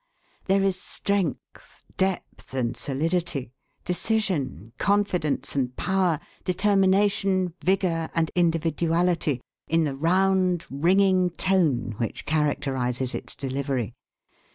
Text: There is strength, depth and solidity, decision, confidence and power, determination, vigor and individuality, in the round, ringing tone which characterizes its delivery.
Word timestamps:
There 0.45 0.63
is 0.63 0.81
strength, 0.81 1.83
depth 1.95 2.55
and 2.55 2.75
solidity, 2.75 3.51
decision, 3.85 4.73
confidence 4.79 5.55
and 5.55 5.75
power, 5.75 6.19
determination, 6.43 7.53
vigor 7.63 8.09
and 8.15 8.31
individuality, 8.33 9.41
in 9.67 9.83
the 9.83 9.95
round, 9.95 10.65
ringing 10.71 11.29
tone 11.29 11.93
which 11.99 12.25
characterizes 12.25 13.13
its 13.13 13.35
delivery. 13.35 13.93